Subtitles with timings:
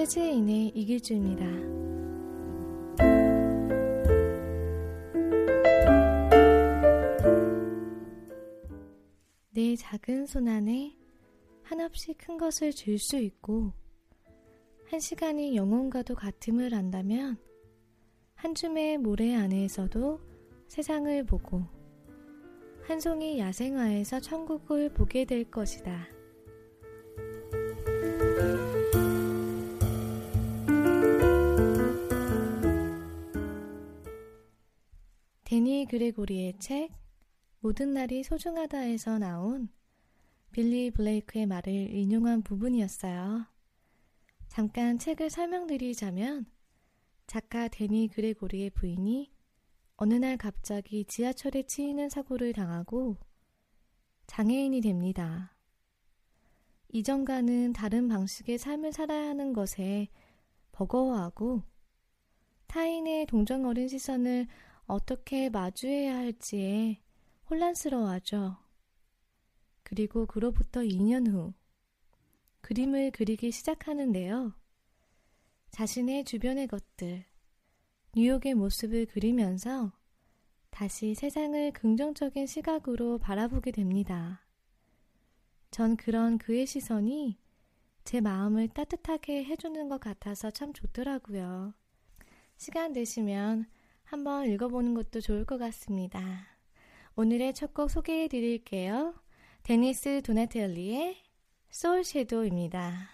[0.00, 1.44] 재즈인의 이길주입니다.
[9.50, 10.96] 내 작은 손 안에
[11.62, 13.72] 한없이 큰 것을 줄 수 있고
[14.86, 17.36] 한 시간이 영혼과도 같음을 안다면
[18.36, 20.18] 한 줌의 모래 안에서도
[20.68, 21.62] 세상을 보고
[22.84, 26.19] 한 송이 야생화에서 천국을 보게 될 것이다.
[35.90, 36.92] 그레고리의 책
[37.58, 39.68] 모든 날이 소중하다에서 나온
[40.52, 43.44] 빌리 블레이크의 말을 인용한 부분이었어요.
[44.46, 46.46] 잠깐 책을 설명드리자면
[47.26, 49.32] 작가 데니 그레고리의 부인이
[49.96, 53.16] 어느 날 갑자기 지하철에 치이는 사고를 당하고
[54.28, 55.56] 장애인이 됩니다.
[56.90, 60.06] 이전과는 다른 방식의 삶을 살아야 하는 것에
[60.70, 61.64] 버거워하고
[62.68, 64.46] 타인의 동정 어린 시선을
[64.90, 67.00] 어떻게 마주해야 할지에
[67.48, 68.56] 혼란스러워하죠.
[69.84, 71.54] 그리고 그로부터 2년 후
[72.60, 74.52] 그림을 그리기 시작하는데요.
[75.70, 77.24] 자신의 주변의 것들,
[78.16, 79.92] 뉴욕의 모습을 그리면서
[80.70, 84.44] 다시 세상을 긍정적인 시각으로 바라보게 됩니다.
[85.70, 87.38] 전 그런 그의 시선이
[88.02, 91.74] 제 마음을 따뜻하게 해주는 것 같아서 참 좋더라고요.
[92.56, 93.66] 시간 되시면
[94.10, 96.20] 한번 읽어보는 것도 좋을 것 같습니다.
[97.14, 99.14] 오늘의 첫 곡 소개해 드릴게요.
[99.62, 101.16] 데니스 도나텔리의
[101.70, 103.08] 소울 섀도우입니다.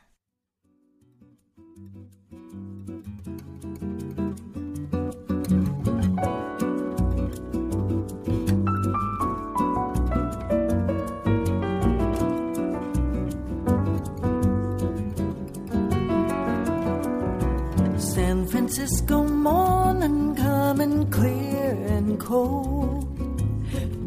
[17.99, 20.35] San Francisco morning
[20.77, 23.09] coming clear and cold.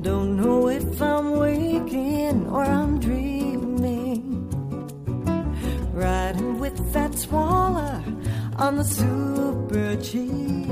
[0.04, 4.22] Don't know if I'm waking or I'm dreaming.
[5.92, 8.04] Riding with that swaller
[8.58, 10.70] on the super chief.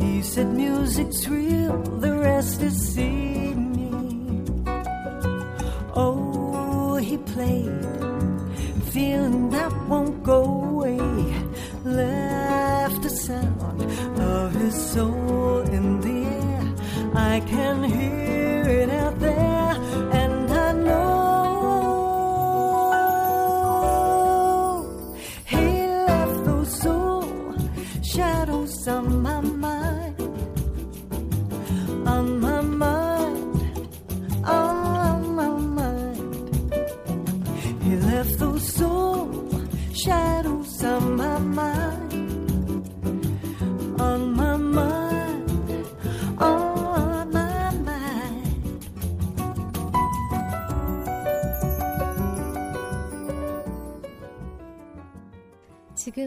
[0.00, 2.71] He said music's real, the rest is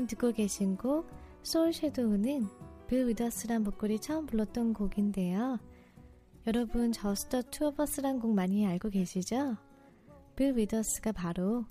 [0.07, 1.09] 듣고 계신 곡
[1.43, 2.47] Soul Shadow는
[2.87, 5.59] 빌 위더스란 보컬이 처음 불렀던 곡인데요.
[6.47, 9.57] 여러분 저스터 투어버스란 곡 많이 알고 계시죠?
[10.35, 11.65] 빌 위더스가 바로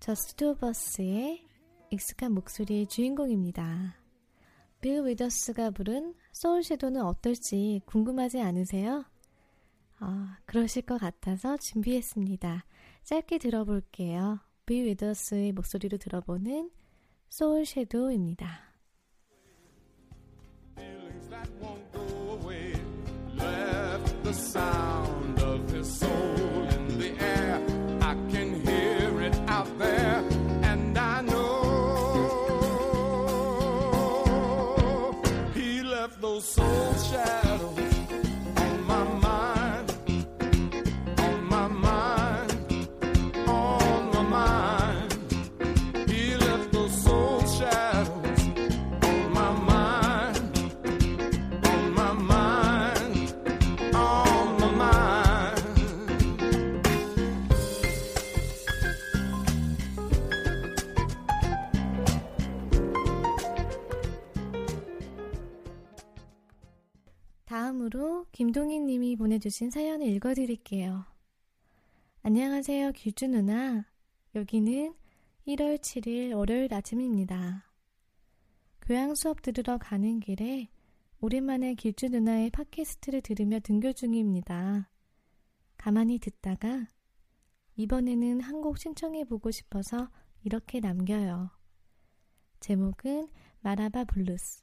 [0.00, 1.46] 저스트 투어버스의
[1.90, 3.96] 익숙한 목소리의 주인공입니다.
[4.80, 9.04] 빌 위더스가 부른 Soul Shadow는 어떨지 궁금하지 않으세요?
[9.98, 12.64] 아, 그러실 것 같아서 준비했습니다.
[13.04, 14.40] 짧게 들어볼게요.
[14.66, 16.70] 빌 위더스의 목소리로 들어보는
[17.29, 18.71] 소울 섀도우입니다.
[20.75, 22.73] feelings that won't go away.
[23.35, 25.04] Left the sound
[68.46, 71.04] 김동희 님이 보내주신 사연을 읽어드릴게요.
[72.22, 73.84] 안녕하세요, 길주 누나.
[74.36, 74.94] 여기는
[75.48, 77.68] 1월 7일 월요일 아침입니다.
[78.82, 80.68] 교양 수업 들으러 가는 길에
[81.20, 84.88] 오랜만에 길주 누나의 팟캐스트를 들으며 등교 중입니다.
[85.76, 86.86] 가만히 듣다가
[87.74, 90.08] 이번에는 한 곡 신청해 보고 싶어서
[90.44, 91.50] 이렇게 남겨요.
[92.60, 93.26] 제목은
[93.62, 94.62] Maraba Blues.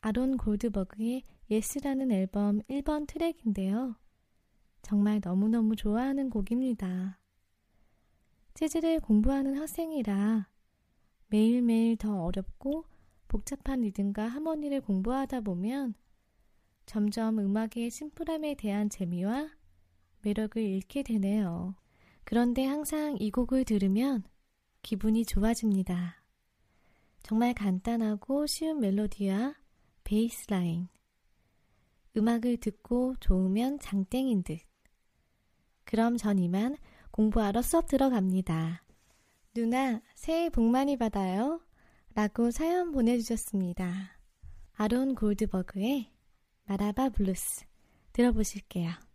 [0.00, 3.96] 아론 골드버그의 Yes라는 앨범 1번 트랙인데요.
[4.82, 7.18] 정말 너무너무 좋아하는 곡입니다.
[8.54, 10.48] 재즈를 공부하는 학생이라
[11.26, 12.84] 매일매일 더 어렵고
[13.26, 15.94] 복잡한 리듬과 하모니를 공부하다 보면
[16.86, 19.50] 점점 음악의 심플함에 대한 재미와
[20.22, 21.74] 매력을 잃게 되네요.
[22.24, 24.22] 그런데 항상 이 곡을 들으면
[24.82, 26.22] 기분이 좋아집니다.
[27.22, 29.54] 정말 간단하고 쉬운 멜로디와
[30.04, 30.88] 베이스 라인.
[32.16, 34.58] 음악을 듣고 좋으면 장땡인 듯.
[35.84, 36.76] 그럼 전 이만
[37.10, 38.82] 공부하러 수업 들어갑니다.
[39.54, 41.60] 누나, 새해 복 많이 받아요.
[42.14, 44.18] 라고 사연 보내주셨습니다.
[44.74, 46.12] 아론 골드버그의
[46.64, 47.64] Maraba Blues
[48.12, 49.09] 들어보실게요.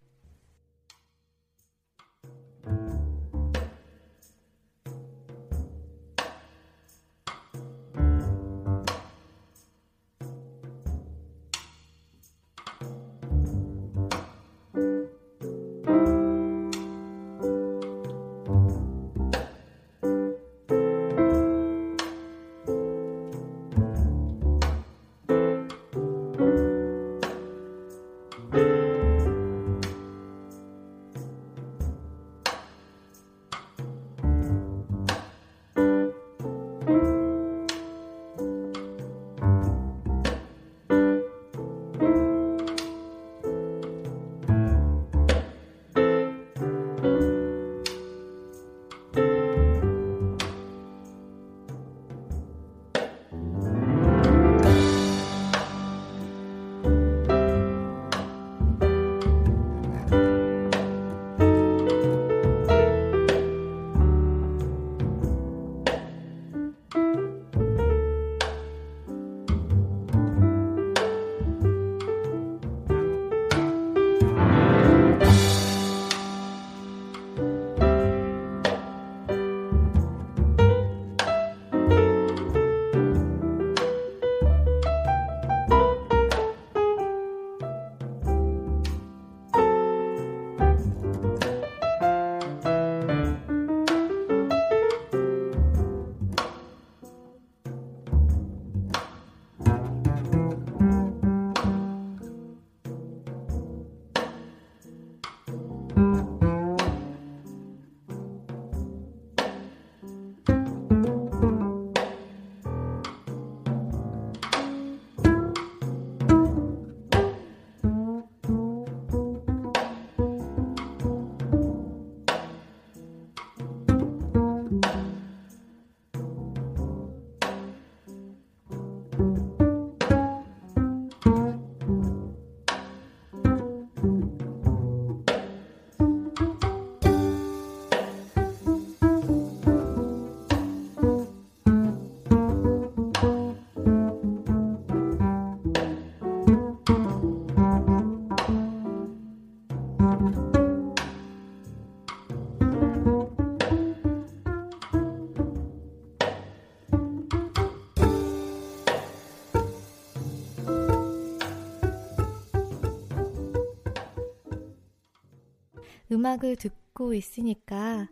[166.25, 168.07] 음악을 듣고 있으니까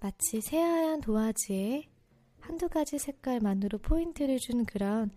[0.00, 1.88] 마치 새하얀 도화지에
[2.38, 5.10] 한두 가지 색깔만으로 포인트를 준 그런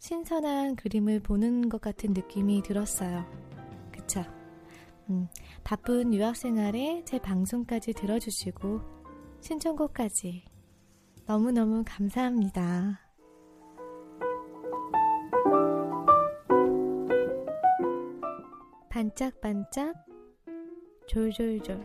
[0.00, 3.24] 신선한 그림을 보는 것 같은 느낌이 들었어요.
[3.92, 4.24] 그쵸?
[5.08, 5.28] 음,
[5.62, 8.80] 바쁜 유학 생활에 제 방송까지 들어주시고
[9.40, 10.44] 신청곡까지
[11.26, 12.98] 너무너무 감사합니다.
[18.88, 20.11] 반짝반짝
[21.06, 21.80] 졸졸졸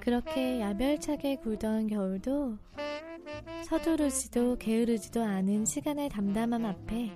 [0.00, 2.58] 그렇게 야멸차게 굴던 겨울도
[3.64, 7.10] 서두르지도 게으르지도 않은 시간의 담담함 앞에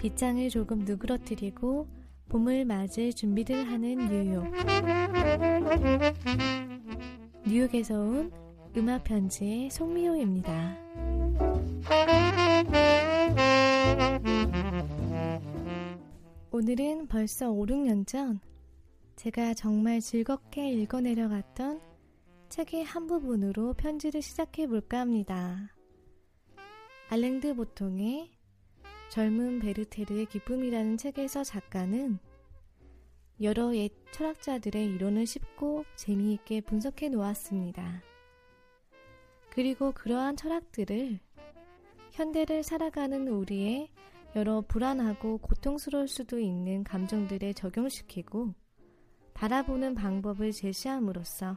[0.00, 1.88] 빗장을 조금 누그러뜨리고
[2.28, 4.44] 봄을 맞을 준비를 하는 뉴욕
[7.44, 8.30] 뉴욕에서 온
[8.76, 10.76] 음악 편지의 송미호입니다.
[16.60, 18.40] 오늘은 벌써 5, 6년 전
[19.14, 21.80] 제가 정말 즐겁게 읽어내려갔던
[22.48, 25.72] 책의 한 부분으로 편지를 시작해 볼까 합니다.
[27.10, 28.32] 알랭드 보통의
[29.08, 32.18] 젊은 베르테르의 기쁨이라는 책에서 작가는
[33.40, 38.02] 여러 옛 철학자들의 이론을 쉽고 재미있게 분석해 놓았습니다.
[39.50, 41.20] 그리고 그러한 철학들을
[42.10, 43.90] 현대를 살아가는 우리의
[44.36, 48.54] 여러 불안하고 고통스러울 수도 있는 감정들에 적용시키고
[49.34, 51.56] 바라보는 방법을 제시함으로써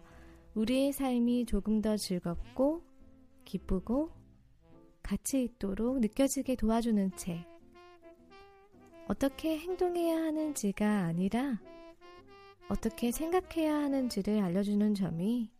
[0.53, 2.83] 우리의 삶이 조금 더 즐겁고
[3.43, 4.11] 기쁘고
[5.03, 7.43] 가치 있도록 느껴지게 도와주는 책.
[9.07, 11.59] 어떻게 행동해야 하는지가 아니라
[12.69, 15.51] 어떻게 생각해야 하는지를 알려주는 점이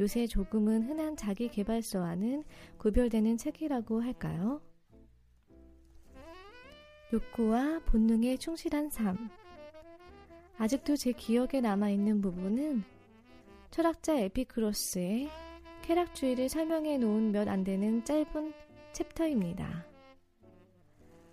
[0.00, 2.42] 요새 조금은 흔한 자기 개발서와는
[2.78, 4.60] 구별되는 책이라고 할까요?
[7.12, 9.30] 욕구와 본능에 충실한 삶.
[10.58, 12.82] 아직도 제 기억에 남아있는 부분은
[13.70, 15.28] 철학자 에피크로스의
[15.82, 18.52] 쾌락주의를 설명해 놓은 몇 안 되는 짧은
[18.92, 19.86] 챕터입니다.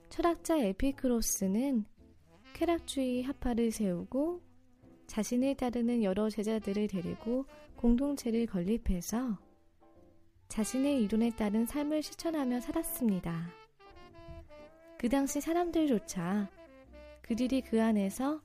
[0.09, 1.85] 철학자 에피크로스는
[2.53, 4.41] 쾌락주의 합파를 세우고
[5.07, 7.45] 자신을 따르는 여러 제자들을 데리고
[7.77, 9.39] 공동체를 건립해서
[10.49, 13.62] 자신의 이론에 따른 삶을 실천하며 살았습니다.
[15.03, 16.49] 그 당시 사람들조차
[17.23, 18.39] 그들이 그 안에서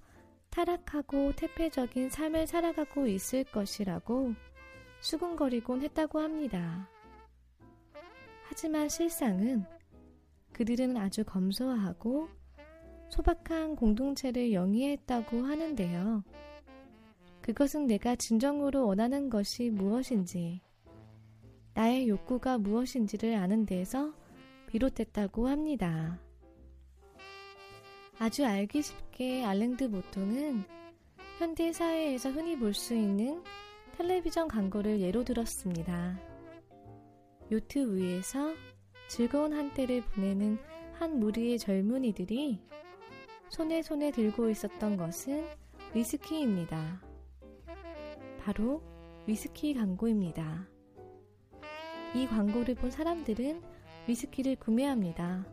[0.51, 4.35] 타락하고 태폐적인 삶을 살아가고 있을 것이라고
[4.99, 6.91] 수군거리곤 했다고 합니다.
[8.49, 9.65] 하지만 실상은
[10.53, 12.29] 그들은 아주 검소하고
[13.09, 16.25] 소박한 공동체를 영위했다고 하는데요.
[17.41, 20.61] 그것은 내가 진정으로 원하는 것이 무엇인지,
[21.75, 24.13] 나의 욕구가 무엇인지를 아는 데서
[24.67, 26.19] 비롯됐다고 합니다.
[28.19, 30.65] 아주 알기 쉽게 알랭드 보통은
[31.39, 33.45] 현대 사회에서 흔히 볼 수 있는
[33.97, 36.19] 텔레비전 광고를 예로 들었습니다.
[37.51, 38.53] 요트 위에서
[39.09, 40.59] 즐거운 한때를 보내는
[40.95, 42.61] 한 무리의 젊은이들이
[43.51, 45.47] 손에 손에 들고 있었던 것은
[45.95, 47.01] 위스키입니다.
[48.41, 48.83] 바로
[49.27, 50.69] 위스키 광고입니다.
[52.15, 53.63] 이 광고를 본 사람들은
[54.09, 55.47] 위스키를 구매합니다.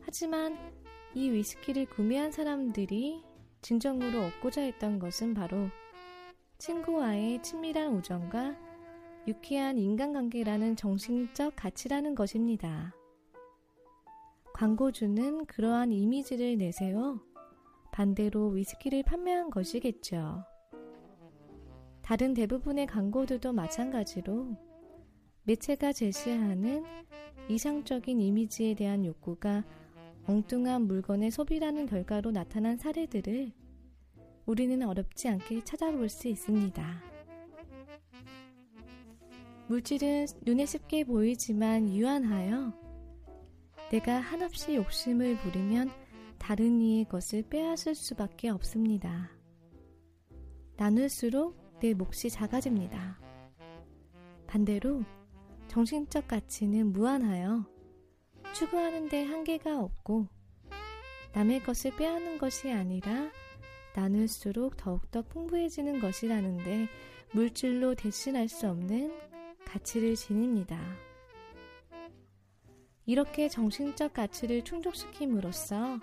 [0.00, 0.79] 하지만
[1.14, 3.22] 이 위스키를 구매한 사람들이
[3.62, 5.68] 진정으로 얻고자 했던 것은 바로
[6.58, 8.56] 친구와의 친밀한 우정과
[9.26, 12.94] 유쾌한 인간관계라는 정신적 가치라는 것입니다.
[14.54, 17.20] 광고주는 그러한 이미지를 내세워
[17.92, 20.44] 반대로 위스키를 판매한 것이겠죠.
[22.02, 24.56] 다른 대부분의 광고들도 마찬가지로
[25.44, 26.84] 매체가 제시하는
[27.48, 29.64] 이상적인 이미지에 대한 욕구가
[30.26, 33.52] 엉뚱한 물건의 소비라는 결과로 나타난 사례들을
[34.46, 37.02] 우리는 어렵지 않게 찾아볼 수 있습니다.
[39.68, 42.72] 물질은 눈에 쉽게 보이지만 유한하여
[43.90, 45.90] 내가 한없이 욕심을 부리면
[46.38, 49.30] 다른 이의 것을 빼앗을 수밖에 없습니다.
[50.76, 53.20] 나눌수록 내 몫이 작아집니다.
[54.46, 55.04] 반대로
[55.68, 57.64] 정신적 가치는 무한하여
[58.54, 60.26] 추구하는데 한계가 없고
[61.32, 63.30] 남의 것을 빼앗는 것이 아니라
[63.94, 66.88] 나눌수록 더욱더 풍부해지는 것이라는데
[67.32, 69.12] 물질로 대신할 수 없는
[69.64, 70.80] 가치를 지닙니다.
[73.06, 75.98] 이렇게 정신적 가치를 충족시킴으로써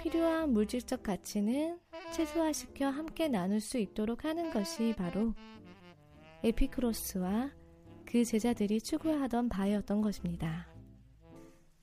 [0.00, 1.78] 필요한 물질적 가치는
[2.12, 5.34] 최소화시켜 함께 나눌 수 있도록 하는 것이 바로
[6.44, 7.50] 에피크로스와
[8.04, 10.75] 그 제자들이 추구하던 바였던 것입니다.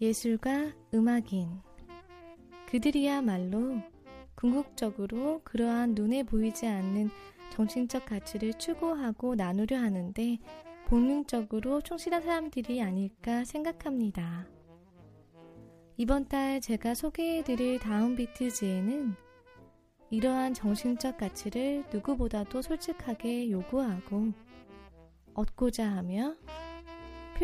[0.03, 1.61] 예술가, 음악인.
[2.67, 3.77] 그들이야말로
[4.35, 7.09] 궁극적으로 그러한 눈에 보이지 않는
[7.53, 10.39] 정신적 가치를 추구하고 나누려 하는데
[10.87, 14.45] 본능적으로 충실한 사람들이 아닐까 생각합니다.
[15.95, 19.15] 이번 달 제가 소개해드릴 다음 비트즈에는
[20.09, 24.33] 이러한 정신적 가치를 누구보다도 솔직하게 요구하고
[25.33, 26.35] 얻고자 하며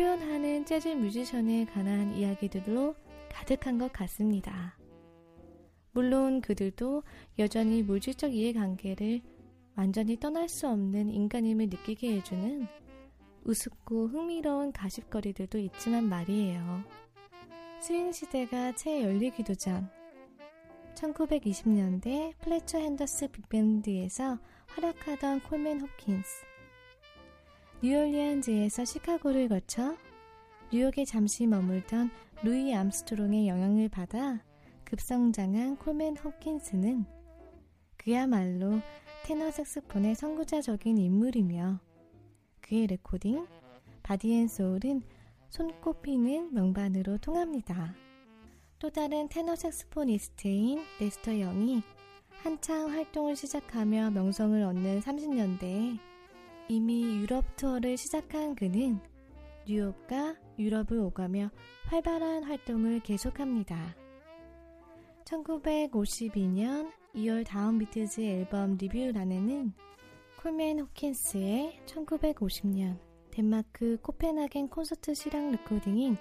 [0.00, 2.94] 표현하는 재즈 뮤지션에 관한 이야기들로
[3.30, 4.74] 가득한 것 같습니다.
[5.92, 7.02] 물론 그들도
[7.38, 9.20] 여전히 물질적 이해관계를
[9.76, 12.66] 완전히 떠날 수 없는 인간임을 느끼게 해주는
[13.44, 16.82] 우습고 흥미로운 가십거리들도 있지만 말이에요.
[17.82, 19.90] 스윙 시대가 채 열리기도 전
[20.94, 24.38] 1920년대 플래처 헨더슨 빅밴드에서
[24.68, 26.49] 활약하던 콜맨 호킨스
[27.82, 29.96] 뉴올리안즈에서 시카고를 거쳐
[30.70, 32.10] 뉴욕에 잠시 머물던
[32.42, 34.44] 루이 암스트롱의 영향을 받아
[34.84, 37.06] 급성장한 콜맨 호킨스는
[37.96, 38.80] 그야말로
[39.24, 41.80] 테너 색스폰의 선구자적인 인물이며
[42.60, 43.46] 그의 레코딩
[44.02, 45.00] Body and Soul은
[45.48, 47.94] 손꼽히는 명반으로 통합니다.
[48.78, 51.82] 또 다른 테너 saxophonist인 레스터 영이
[52.42, 56.09] 한창 활동을 시작하며 명성을 얻는 30년대에
[56.70, 59.00] 이미 유럽 투어를 시작한 그는
[59.66, 61.50] 뉴욕과 유럽을 오가며
[61.86, 63.96] 활발한 활동을 계속합니다.
[65.24, 69.72] 1952년 2월 DownBeat지 앨범 리뷰란에는
[70.40, 73.00] 콜맨 호킨스의 1950년
[73.32, 76.16] 덴마크 코펜하겐 콘서트 실황 레코딩인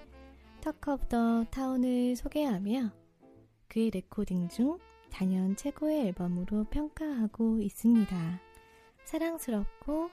[0.62, 2.92] Talk of the Town을 소개하며
[3.68, 4.80] 그의 레코딩 중
[5.12, 8.42] 단연 최고의 앨범으로 평가하고 있습니다.
[9.06, 10.10] 사랑스럽고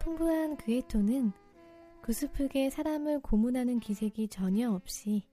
[0.00, 1.30] 풍부한 그의 톤은
[2.02, 5.28] 구슬프게 사람을 고문하는 기색이 전혀 없이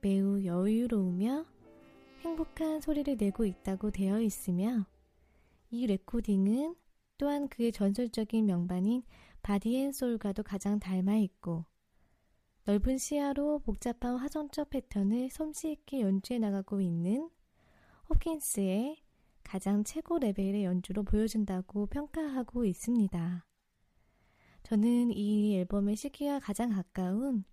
[0.00, 1.44] 매우 여유로우며
[2.20, 4.86] 행복한 소리를 내고 있다고 되어 있으며
[5.70, 6.76] 이 레코딩은
[7.18, 9.02] 또한 그의 전설적인 명반인
[9.42, 11.64] Body and Soul과도 가장 닮아 있고
[12.64, 17.28] 넓은 시야로 복잡한 화성적 패턴을 솜씨 있게 연주해 나가고 있는
[18.08, 19.02] 호킨스의
[19.42, 23.45] 가장 최고 레벨의 연주로 보여준다고 평가하고 있습니다.
[24.66, 27.44] 저는 이 앨범의 시기와 가장 가까운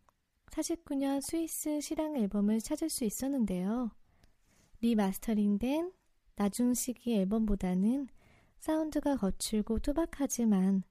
[0.47, 3.91] 49년 스위스 실황 앨범을 찾을 수 있었는데요.
[4.81, 5.91] remastering된
[6.35, 8.07] 나중 시기 앨범보다는
[8.57, 10.81] 사운드가 거칠고 투박하지만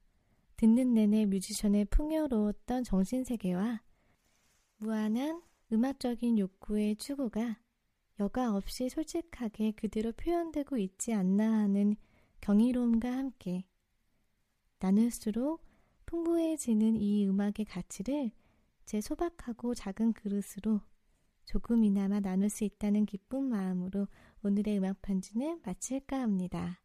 [0.55, 3.81] 듣는 내내 뮤지션의 풍요로웠던 정신세계와
[4.77, 5.41] 무한한
[5.73, 7.59] 음악적인 욕구의 추구가
[8.21, 11.97] 여과 없이 솔직하게 그대로 표현되고 있지 않나 하는
[12.39, 13.65] 경이로움과 함께
[14.79, 15.72] 나눌수록
[16.13, 18.29] 풍부해지는 이 음악의 가치를
[18.85, 20.79] 제 소박하고 작은 그릇으로
[21.45, 24.07] 조금이나마 나눌 수 있다는 기쁜 마음으로
[24.43, 26.79] 오늘의 음악 편지는 마칠까 합니다.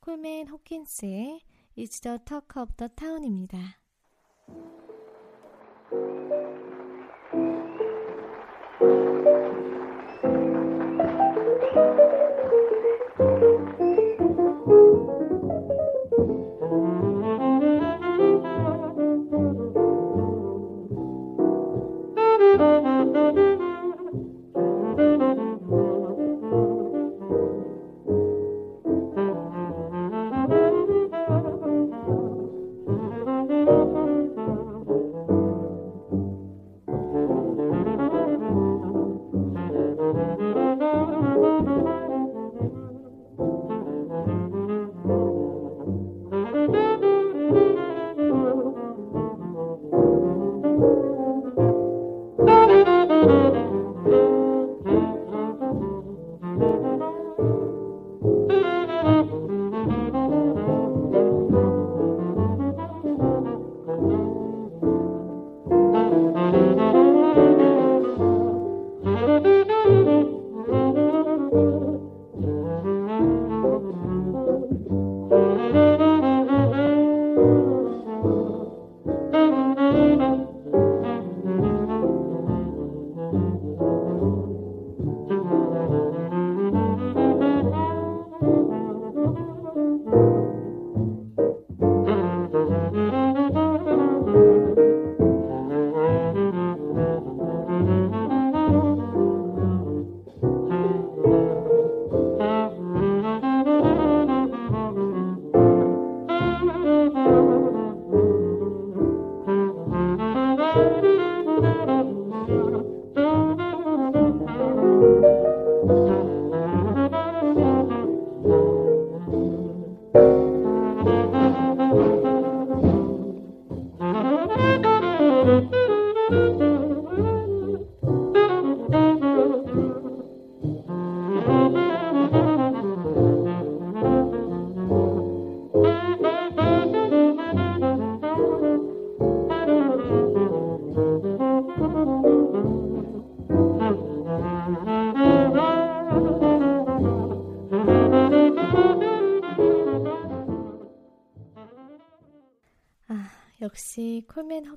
[0.00, 1.42] 콜맨 호킨스의
[1.76, 3.78] It's the Talk of the Town입니다.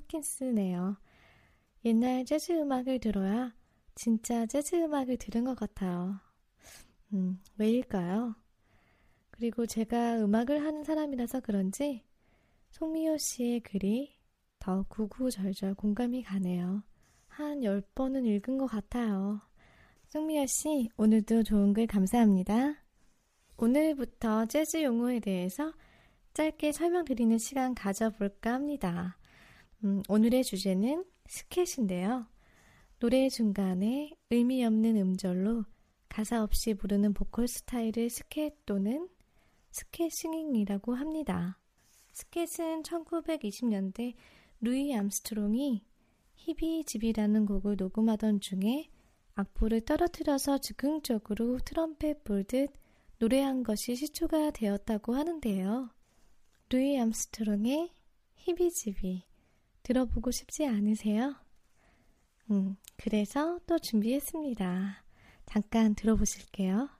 [0.08, 0.96] 콜맨 허킨스네요.
[1.84, 3.54] 옛날 재즈 음악을 들어야
[3.94, 6.18] 진짜 재즈 음악을 들은 것 같아요.
[7.12, 8.34] 음, 왜일까요?
[9.30, 12.02] 그리고 제가 음악을 하는 사람이라서 그런지
[12.70, 14.18] 송미호 씨의 글이
[14.58, 16.82] 더 구구절절 공감이 가네요.
[17.28, 19.40] 한 10번은 읽은 것 같아요.
[20.08, 22.82] 송미아 씨, 오늘도 좋은 글 감사합니다.
[23.56, 25.72] 오늘부터 재즈 용어에 대해서
[26.34, 29.18] 짧게 설명드리는 시간 가져볼까 합니다.
[29.84, 32.26] 음, 오늘의 주제는 스캣인데요.
[32.98, 35.64] 노래 중간에 의미 없는 음절로
[36.08, 39.08] 가사 없이 부르는 보컬 스타일을 스캣 또는
[39.70, 41.60] 스캣 singing이라고 합니다.
[42.12, 44.14] 스캣은 1920년대
[44.62, 45.84] 루이 암스트롱이
[46.34, 48.90] Heebie Jeebies라는 곡을 녹음하던 중에
[49.34, 52.72] 악보를 떨어뜨려서 즉흥적으로 트럼펫 불듯
[53.18, 55.90] 노래한 것이 시초가 되었다고 하는데요.
[56.70, 57.92] 루이 암스트롱의
[58.34, 59.27] 히비집이
[59.88, 61.34] 들어보고 싶지 않으세요?
[62.50, 65.02] 음, 그래서 또 준비했습니다.
[65.46, 66.90] 잠깐 들어보실게요.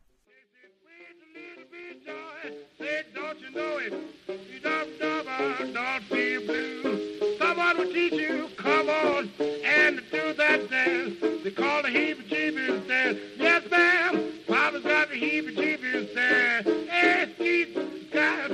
[13.38, 14.32] Yes, ma'am.
[14.46, 16.62] Papa's got the heebie-jeebies there.
[16.62, 17.74] Hey, she's
[18.12, 18.50] got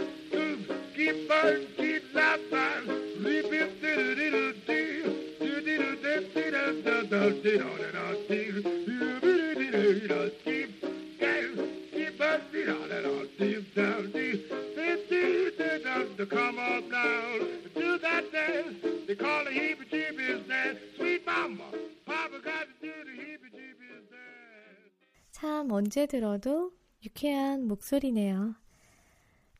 [25.32, 26.72] 참 언제 들어도
[27.04, 28.63] 유쾌한 목소리네요.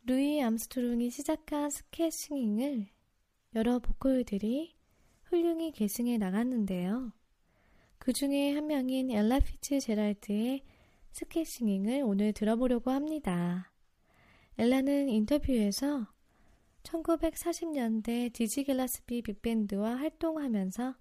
[0.06, 2.88] 루이 암스트롱이 시작한 스캣 singing을
[3.54, 4.74] 여러 보컬들이
[5.22, 7.10] 훌륭히 계승해 나갔는데요.
[7.96, 10.62] 그 중에 한 명인 엘라 피츠제럴드의 스캣
[11.12, 13.72] singing을 오늘 들어보려고 합니다.
[14.58, 16.06] 엘라는 인터뷰에서
[16.82, 20.96] 1940년대 디지 길레스피 빅밴드와 활동하면서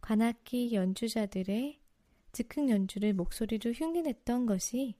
[0.00, 1.80] 관악기 연주자들의
[2.30, 4.94] 즉흥 연주를 목소리로 흉내냈던 것이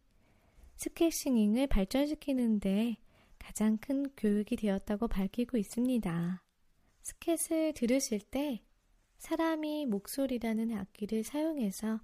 [0.75, 2.97] 스케싱잉을 발전시키는데
[3.45, 6.43] 가장 큰 교육이 되었다고 밝히고 있습니다.
[7.03, 8.65] 스켓을 들으실 때
[9.19, 12.01] 사람이 목소리라는 악기를 사용해서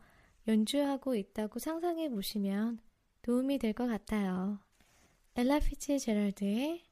[0.46, 2.80] 연주하고 있다고 상상해 보시면
[3.22, 4.60] 도움이 될 것 같아요.
[5.34, 6.84] 엘라 피츠 제럴드의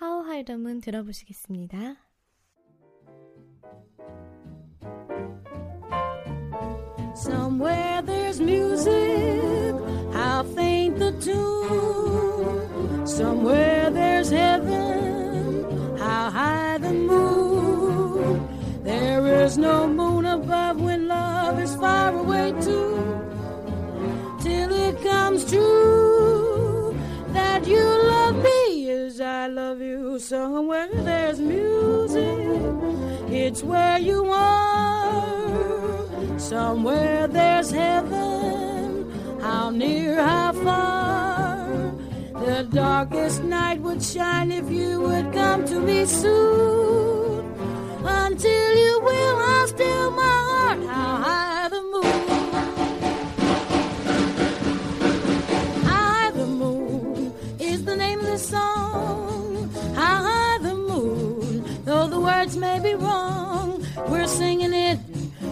[0.00, 1.96] How Dom은 들어보시겠습니다.
[7.14, 9.74] Somewhere there's music,
[10.12, 10.76] how faint.
[13.06, 15.64] Somewhere there's heaven,
[15.96, 18.48] how high the moon.
[18.82, 22.98] There is no moon above when love is far away too.
[24.42, 26.98] Till it comes true
[27.32, 30.18] that you love me as I love you.
[30.18, 32.38] Somewhere there's music,
[33.30, 36.38] it's where you are.
[36.38, 38.05] Somewhere there's heaven,
[42.76, 47.42] darkest night would shine if you would come to me soon.
[48.04, 52.28] Until you will, I'll still my heart, how high the moon.
[55.86, 59.70] High the moon is the name of the song.
[59.94, 64.98] How high the moon, though the words may be wrong, we're singing it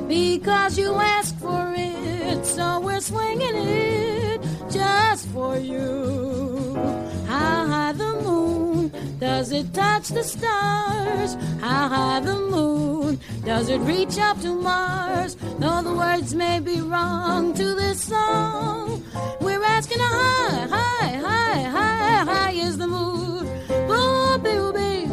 [0.09, 2.45] because you asked for it.
[2.45, 6.54] So we're swinging it just for you.
[9.25, 11.35] Does it touch the stars?
[11.59, 15.37] How high the moon does it reach up to Mars?
[15.59, 19.03] Though the words may be wrong to this song,
[19.41, 23.47] we're asking how high, high, high, high, high is the moon.
[23.89, 25.07] Boo, boo, boo,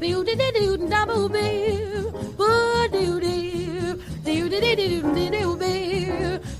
[0.00, 5.30] boo, dee, dee, doo, da, boo, boo, boo, doo, doo, doo, dee, dee, doo, dee,
[5.30, 5.56] doo,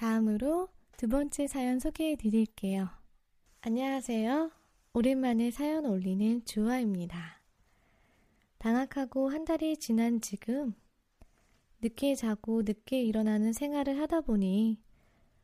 [0.00, 2.88] 다음으로 두 번째 사연 소개해 드릴게요.
[3.60, 4.50] 안녕하세요.
[4.94, 7.42] 오랜만에 사연 올리는 주화입니다.
[8.58, 10.72] 방학하고 한 달이 지난 지금
[11.82, 14.80] 늦게 자고 늦게 일어나는 생활을 하다 보니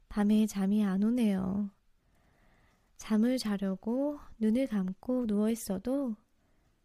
[0.08, 1.68] 밤에 잠이 안 오네요.
[2.96, 6.16] 잠을 자려고 눈을 감고 누워 있어도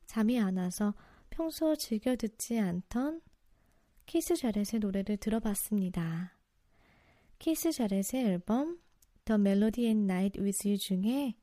[0.08, 0.94] 잠이 안 와서
[1.30, 3.22] 평소 즐겨 듣지 않던
[4.08, 6.41] 키스 자렛의 노래를 들어봤습니다.
[7.42, 8.78] 키스 자렛의 앨범
[9.26, 11.34] The Melody and Night With You 중에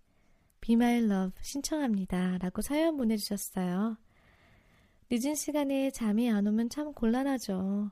[0.61, 2.39] Be My Love 신청합니다.
[2.39, 3.99] 라고 사연 보내주셨어요.
[5.11, 7.91] 늦은 시간에 잠이 안 오면 참 곤란하죠.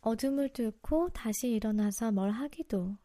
[0.00, 2.96] 어둠을 뚫고 다시 일어나서 뭘 하기도,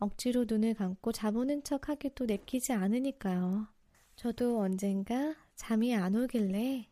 [0.00, 3.68] 억지로 눈을 감고 자보는 척 하기도 내키지 않으니까요.
[4.16, 6.90] 저도 언젠가 잠이 안 오길래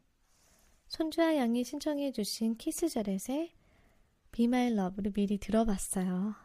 [0.86, 3.52] 손주아 양이 신청해주신 키스 자렛의
[4.32, 6.43] Be My Love를 미리 들어봤어요.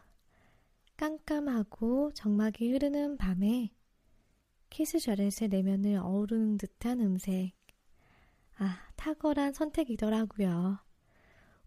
[1.00, 3.70] 깜깜하고 적막이 흐르는 밤에
[4.68, 7.54] 키스 자렛의 내면을 아우르는 듯한 음색.
[8.58, 10.78] 아, 탁월한 선택이더라고요.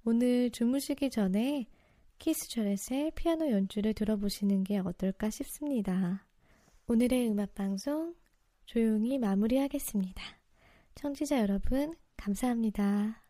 [0.05, 1.65] 오늘 주무시기 전에
[2.19, 6.27] 키스 자렛의 피아노 연주를 들어보시는 게 어떨까 싶습니다.
[6.85, 8.13] 오늘의 음악 방송
[8.67, 10.21] 조용히 마무리하겠습니다.
[10.93, 13.22] 청취자 여러분, 감사합니다.